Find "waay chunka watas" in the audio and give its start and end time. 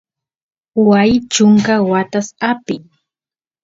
0.87-2.27